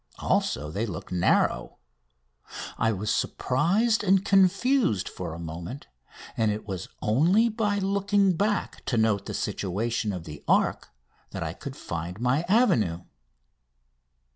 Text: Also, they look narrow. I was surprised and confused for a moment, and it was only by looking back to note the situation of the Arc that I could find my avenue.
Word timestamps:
Also, 0.17 0.71
they 0.71 0.87
look 0.87 1.11
narrow. 1.11 1.77
I 2.75 2.91
was 2.91 3.13
surprised 3.13 4.03
and 4.03 4.25
confused 4.25 5.07
for 5.07 5.35
a 5.35 5.39
moment, 5.39 5.85
and 6.35 6.49
it 6.49 6.67
was 6.67 6.87
only 7.03 7.49
by 7.49 7.77
looking 7.77 8.35
back 8.35 8.83
to 8.85 8.97
note 8.97 9.27
the 9.27 9.35
situation 9.35 10.11
of 10.11 10.23
the 10.23 10.43
Arc 10.47 10.89
that 11.29 11.43
I 11.43 11.53
could 11.53 11.75
find 11.75 12.19
my 12.19 12.41
avenue. 12.49 13.03